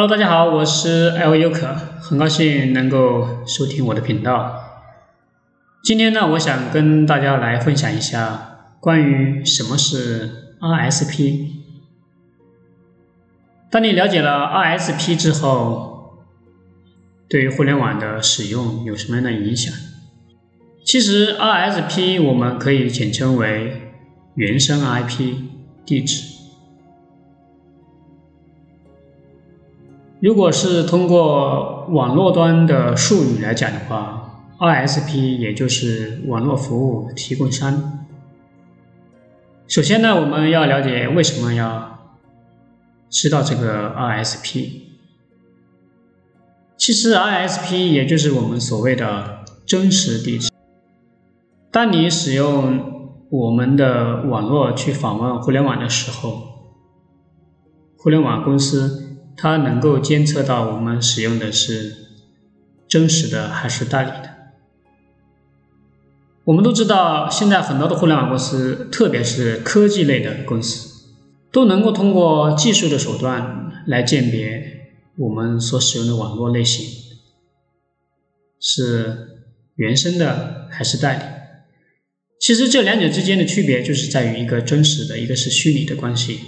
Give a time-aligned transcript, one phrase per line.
[0.00, 4.86] Hello，大家好，我是 L U 可，很高兴能够收听我的频道。
[5.82, 11.48] 今天呢，我想跟大家来分享一下关于什么是 RSP。
[13.72, 16.22] 当你了解了 RSP 之后，
[17.28, 19.74] 对于互联网的使用有什么样的影响？
[20.84, 23.90] 其实 RSP 我们可以简称为
[24.36, 25.34] 原生 IP
[25.84, 26.37] 地址。
[30.20, 38.04] 如果是通过网络端的术语来讲的话，RSP 也就是网络服务提供商。
[39.68, 42.16] 首先呢，我们要了解为什么要
[43.08, 44.70] 知道这个 RSP。
[46.76, 50.50] 其实 RSP 也就是我们所谓的真实地址。
[51.70, 56.42] 当你使用我们的网络去访问互联网的时候，
[57.96, 59.04] 互联网公司。
[59.38, 61.94] 它能够监测到我们使用的是
[62.88, 64.34] 真实的还是代理的。
[66.44, 71.10] 我们都知道，现在很多的互联网公司，特别是科技类的公司，
[71.52, 76.86] 都能够通过技术的手段来鉴别我们所使用的网络类型
[78.58, 79.44] 是
[79.76, 81.22] 原生的还是代理。
[82.40, 86.40] 其实这两者之间的区别，就是在于一个真实的，一个是虚拟的关系。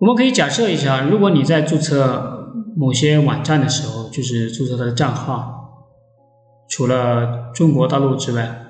[0.00, 5.86] 我们可以假设一下，如果你在注册某些网站的时候，就是注册它的账号，
[6.70, 8.62] 除了中国大陆之外，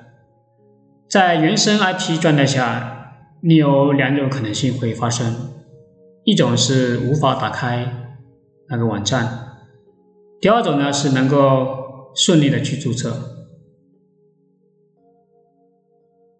[1.08, 5.32] 在原生 IP 状态下，你有两种可能性会发生：
[6.24, 8.16] 一种是无法打开
[8.68, 9.24] 那个网站；
[10.40, 13.36] 第二种呢是能够顺利的去注册。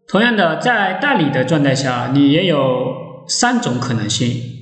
[0.09, 4.57] 同样的，在代理的状态下，你也有三种可能性。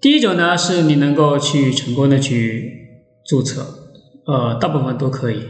[0.00, 5.42] 第一种呢，是你能够去成功的去注册，呃，大部分都可以。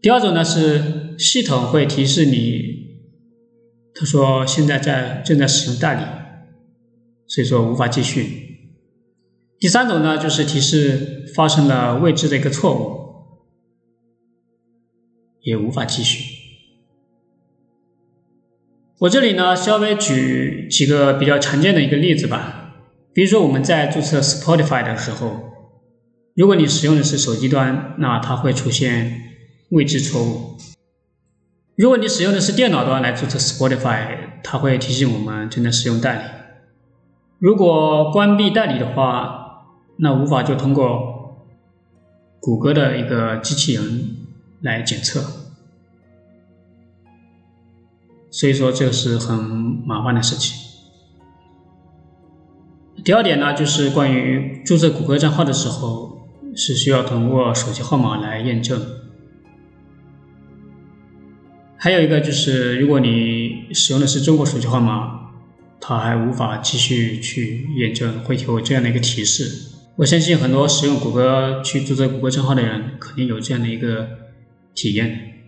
[0.00, 2.96] 第二种呢，是系统会提示你，
[3.94, 6.02] 他说现在在正在使用代理，
[7.26, 8.24] 所以说无法继续。
[9.60, 13.44] 第三种呢，就是提示发生了未知的一个错误，
[15.42, 16.24] 也无法继续。
[19.00, 22.60] 我这里呢，稍微举几个比较常见的一个例子吧。
[23.14, 25.52] 比如说我们在注册 Spotify 的时候，
[26.34, 29.34] 如果你使用的是手机端，那它会出现
[29.68, 30.56] 未知错误；
[31.76, 36.22] 如果你使用的是电脑端来注册 Spotify，它会提醒我们正在使用代理。
[37.38, 39.66] 如果关闭代理的话，
[39.98, 41.44] 那无法就通过
[42.40, 44.16] 谷歌的一个机器人
[44.62, 45.22] 来检测。
[48.30, 49.38] 所以说这是很
[49.84, 50.71] 麻烦的事情。
[53.04, 58.80] 第二点呢，就是关于注册谷歌账号的时候，是需要通过手机号码来验证。
[61.76, 65.32] 还有一个就是，如果你使用的是中国手机号码，
[65.80, 69.72] 它还无法继续去验证，会有这样的一个提示。
[69.96, 74.06] 我相信很多使用谷歌去注册谷歌账号的人，肯定有这样的一个
[74.76, 75.40] 体验。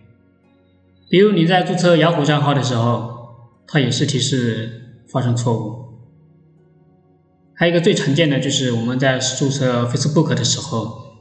[1.07, 3.29] 比如你在注册雅虎账号的时候，
[3.65, 5.84] 它也是提示发生错误。
[7.57, 11.15] 还有一个最常见的就是我们在注册 Facebook 的时候，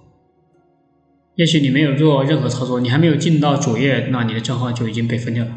[1.36, 5.52] 也许你没有做任何操作，你还没有进到主页，那你的账号就已经被封掉了。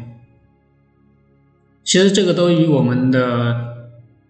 [1.82, 3.74] 其实这个都与我们的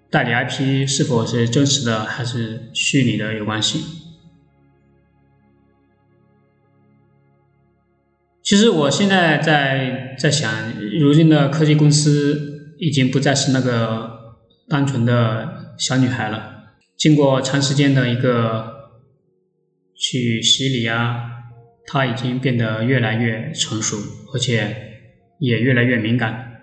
[0.09, 3.85] 代理 IP 是否是真实的还是虚拟的有关系。
[8.43, 15.58] 其实我现在在在想，如今的科技公司已经不再是那个单纯的。
[15.79, 18.91] 小女孩了，经过长时间的一个
[19.95, 21.31] 去洗礼啊，
[21.87, 23.97] 她已经变得越来越成熟，
[24.35, 24.77] 而且
[25.39, 26.61] 也越来越敏感。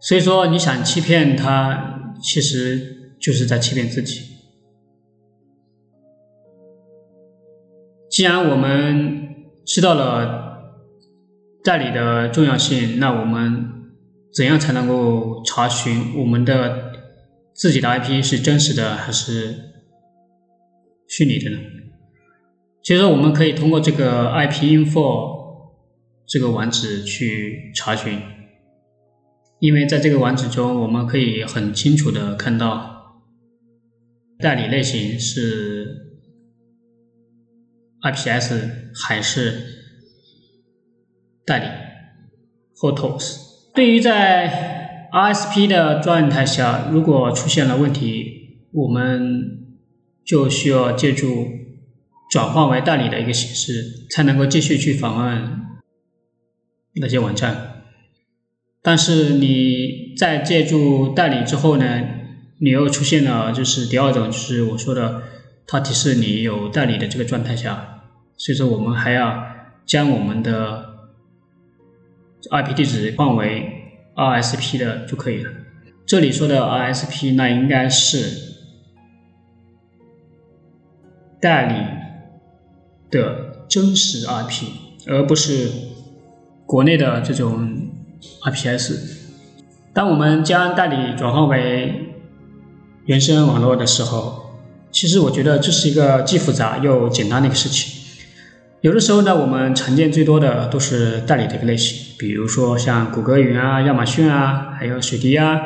[0.00, 4.22] 所以说，你想欺骗她，其实就是在欺骗自己。
[8.08, 9.34] 既然我们
[9.66, 10.84] 知道了
[11.64, 13.68] 代理的重要性，那我们
[14.32, 16.87] 怎样才能够查询我们的？
[17.58, 19.72] 自己的 IP 是真实的还是
[21.08, 21.58] 虚拟的呢？
[22.84, 25.72] 其实我们可以通过这个 IPinfo
[26.24, 28.22] 这个网址去查询，
[29.58, 33.22] 因为在这个网址中，我们可以很清楚的看到
[34.38, 36.20] 代理类型是
[38.02, 39.52] IPS 还是
[41.44, 41.66] 代理
[42.76, 43.48] Hostos。
[43.74, 44.77] 对于在
[45.12, 49.66] RSP 的状态下，如果出现了问题，我们
[50.24, 51.48] 就需要借助
[52.30, 55.60] 转换为代理的一个形式，才能够继续去访问
[56.96, 57.84] 那些网站。
[58.82, 62.04] 但是你在借助代理之后呢，
[62.58, 65.22] 你又出现了就是第二种，就是我说的，
[65.66, 68.02] 它提示你有代理的这个状态下，
[68.36, 69.42] 所以说我们还要
[69.86, 70.84] 将我们的
[72.50, 73.77] IP 地址换为
[74.18, 75.50] RSP 的就可以了。
[76.04, 78.54] 这里说的 RSP，那应该是
[81.40, 81.74] 代理
[83.10, 84.64] 的真实 IP，
[85.06, 85.70] 而不是
[86.66, 87.84] 国内的这种。
[88.42, 88.94] IPS，
[89.94, 92.16] 当我们将代理转换为
[93.04, 94.56] 原生网络的时候，
[94.90, 97.97] 其实我觉得这是一个既复杂又简单的一个事情。
[98.80, 105.60] 有的时候呢，我们常见最多的都是代理的一个类型，比如说像谷歌云啊、亚马逊啊，还有水滴啊，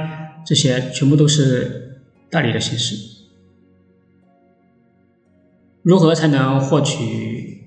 [0.47, 2.00] 这些全部都是
[2.31, 2.97] 代理的形式。
[5.82, 7.59] 如何才能获取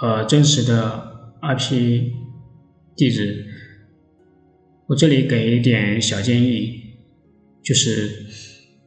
[0.00, 2.12] 呃真实的 IP
[2.96, 3.44] 地址？
[4.86, 6.80] 我这里给一点小建议，
[7.62, 8.24] 就是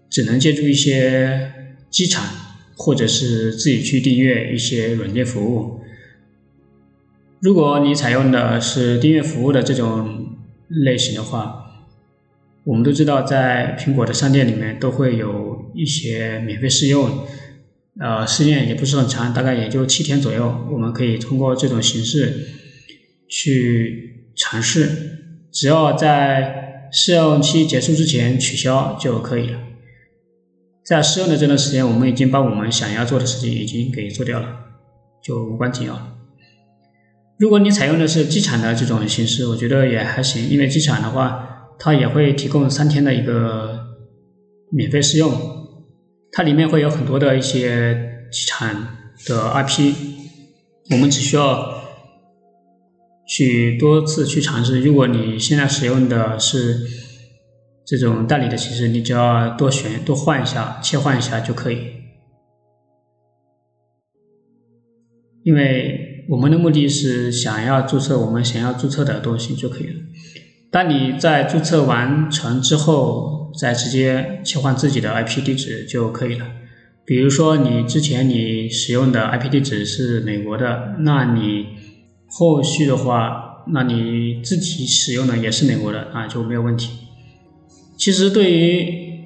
[0.09, 1.51] 只能借助一些
[1.91, 2.25] 机场，
[2.75, 5.80] 或者是自己去订阅一些软件服务。
[7.41, 10.35] 如果你采用的是订阅服务的这种
[10.67, 11.65] 类型的话，
[12.63, 17.25] 我们都知道，在苹果的商店里面都会有一些免费试用，
[17.99, 22.47] 呃，试验也不是很长，大概也就七天左右，我们可以通过这种形式
[23.27, 25.17] 去尝试。
[25.51, 29.59] 只要在试用期结束之前取消就可以了。
[30.85, 34.47] 在试用的这段时间，我们已经把我们想要做的事情已经给做掉了，
[35.23, 36.10] 就无关紧要。
[37.41, 43.79] 如果你采用的是机场的这种形式，我觉得也还行，因为机场的话，它也会提供三天的一个
[44.71, 45.33] 免费试用，
[46.31, 48.71] 它里面会有很多的一些机场
[49.25, 49.95] 的 IP，
[50.91, 51.81] 我们只需要。
[53.27, 54.81] 去多次去尝试。
[54.81, 56.85] 如果你现在使用的是
[57.85, 61.77] 这种代理的形式，你只要多选、多换一下、切换一下就可以。
[65.43, 69.95] 因为我们的目的是想要注册我们想要注册的东西就可以了。
[70.71, 76.45] 当你在注册完成之后，再直接切换自己的 IP 地址就可以了。
[77.03, 81.65] 比如说，你之前你使用的 IP 地址是美国的，那你。
[82.33, 86.93] 后续的话，那你自己使用的也是美国的啊，就没有问题。
[87.97, 89.25] 其实对于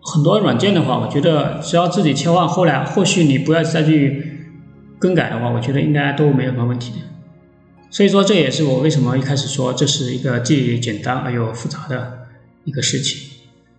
[0.00, 4.33] 很多软件的话，我觉得只要自己切换，后来后续你不要再去
[5.04, 6.96] 更改的话，我觉得应该都没有什么问题的。
[7.90, 12.20] 所以说，这也是我为什么一开始说这是一个既简单而又复杂的
[12.64, 13.32] 一个事情。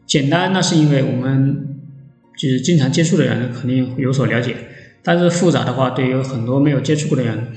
[0.06, 1.80] 简单，那是因为我们
[2.38, 4.56] 就是经常接触的人肯定有所了解。
[5.02, 7.48] 但是复杂的话，对于很多没有接触过的人，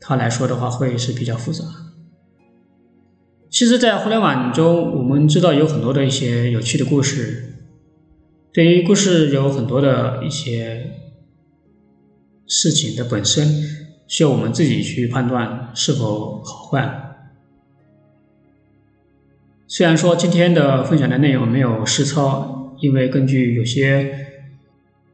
[0.00, 1.62] 他来说的话会是比较复杂。
[3.50, 7.44] 其实，在互联网中，我们知道有很多的一些有趣的故事。
[8.50, 10.92] 对于故事有很多的一些
[12.50, 13.46] 事情的本身，
[14.06, 17.16] 需要我们自己去判断是否好坏。
[19.66, 24.26] 虽然说今天的分享的内容没有实操，因为根据有些。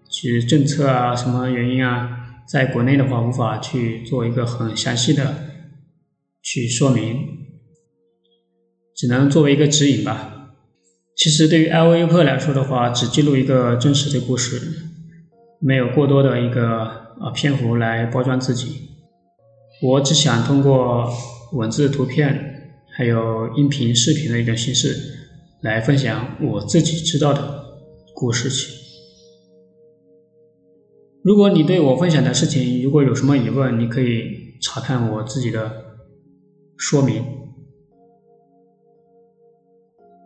[0.09, 5.51] 其实政策啊，什么原因啊，在国内的话无法去做一个很详细的
[6.43, 7.27] 去说明，
[8.95, 10.55] 只能作为一个指引吧。
[11.17, 14.87] 其实对于 L V P 来说的话，只记录一个真实的故事，
[15.59, 18.91] 没有过多的一个啊篇幅来包装自己。
[19.83, 21.13] 我只想通过
[21.53, 24.97] 文字、图片，还有音频、视频的一种形式
[25.61, 27.65] 来分享我自己知道的
[28.15, 28.75] 故事情。
[31.23, 35.71] 如果你对我分享的事情如果有什么疑问，你可以查看我自己的
[36.77, 37.25] 说明。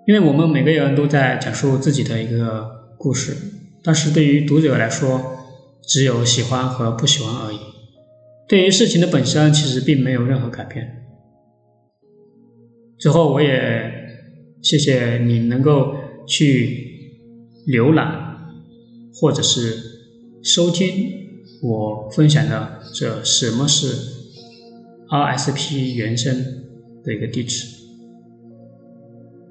[0.07, 3.35] 因为我们每个人都在讲述自己的一个故事，
[3.83, 5.39] 但是对于读者来说，
[5.91, 7.59] 只有喜欢和不喜欢而已。
[8.49, 11.05] 对于事情的本身，其实并没有任何改变。
[12.97, 13.93] 最后，我也
[14.63, 17.11] 谢谢你能够去
[17.67, 18.39] 浏览，
[19.13, 19.91] 或者是。
[20.43, 21.13] 收听
[21.61, 23.89] 我分享的这什么是
[25.11, 26.35] RSP 原生
[27.05, 27.67] 的一个地址。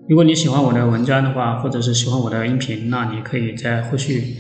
[0.08, 4.36] 如果你喜欢我的文章的话，或者是喜欢我的音频，那你可以在后续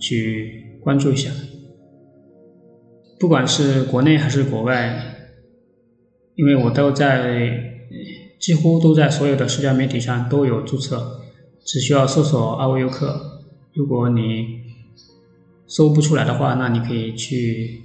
[0.00, 1.30] 去关注一下。
[3.18, 5.02] 不管是国内还是国外，
[6.34, 7.72] 因为我都在
[8.38, 11.20] 几乎都在所有的社交媒体上都有注册，
[11.64, 13.40] 只需要搜索阿维优客。
[13.72, 14.60] 如果你
[15.66, 17.80] 搜不出来的话，那你可以去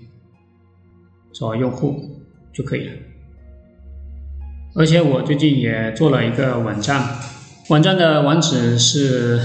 [1.31, 2.19] 找用户
[2.51, 2.91] 就可以了。
[4.75, 7.15] 而且我最近也做了一个网站，
[7.69, 9.39] 网站的网址是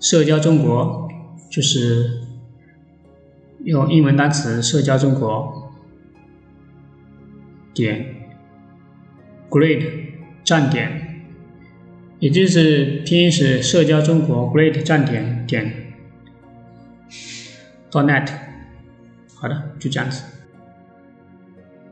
[0.00, 1.08] 社交中国，
[1.50, 2.23] 就是
[3.64, 5.72] 用英文单词“社交中国”
[7.74, 8.14] 点。
[9.50, 9.84] Great
[10.42, 11.22] 站点，
[12.18, 15.92] 也就是拼音是社交中国 Great 站点点
[17.92, 18.28] .net。
[19.36, 20.24] 好的，就这样子。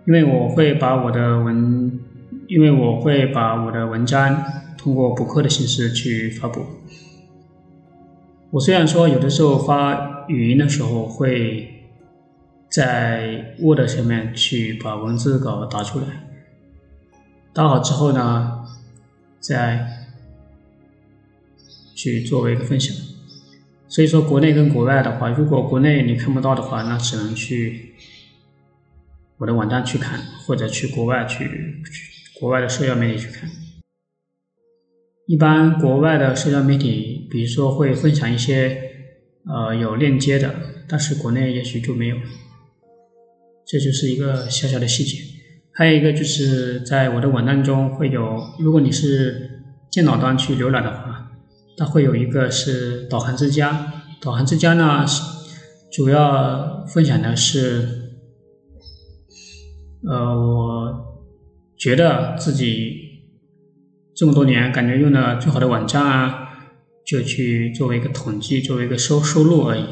[0.06, 2.00] 因为我会把我的文，
[2.48, 4.44] 因为我会把我的文章
[4.76, 6.66] 通过博客的形式去发布。
[8.52, 11.88] 我虽然说有的时候发语音的时候会
[12.68, 16.06] 在 Word 上面去把文字稿打出来。
[17.54, 18.62] 打好之后呢，
[19.40, 20.06] 再
[21.94, 22.94] 去作为一个分享。
[23.88, 27.94] 所以说，国内跟国外的话，如果国内你看不到的话，那只能去
[29.38, 31.82] 我的网站去看，或者去国外去
[32.38, 33.48] 国外的社交媒体去看。
[35.32, 38.76] 一般国外的社交媒体，比如说会分享一些
[39.46, 40.54] 呃有链接的，
[40.86, 42.16] 但是国内也许就没有。
[43.64, 45.16] 这就是一个小小的细节。
[45.72, 51.32] 还有一个就是在我的网站中会有，如果你是电脑端去浏览的话，
[51.78, 53.90] 它会有一个是导航之家。
[54.20, 55.06] 导航之家呢，
[55.90, 58.10] 主要分享的是，
[60.06, 61.24] 呃，我
[61.78, 63.11] 觉得自己
[64.14, 66.48] 这么多年感觉用的最好的网站啊，
[67.04, 69.84] 就去作为一个统计，作为一个收收录而已，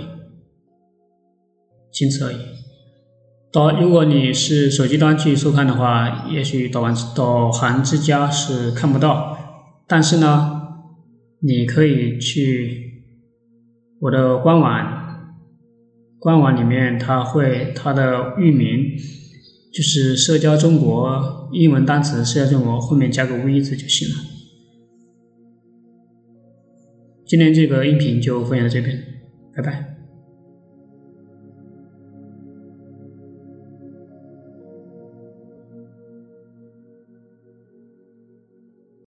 [1.91, 2.37] 仅此而已。
[3.50, 9.37] 导，如果你是手机端去收看的话，也许导航导航之家是看不到，
[9.89, 10.69] 但是呢，
[11.41, 13.03] 你可以去
[14.03, 15.35] 我的官网，
[16.21, 18.97] 官网里面它会它的域名
[19.73, 24.15] 就是社交中国英文单词社交中国后面加个 V 字就行了。
[27.25, 29.00] 今天这个音频就分享到这边，
[29.55, 30.00] 拜拜。